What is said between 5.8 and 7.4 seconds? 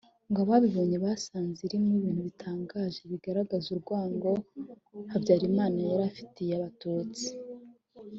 yari afitiye abatutsi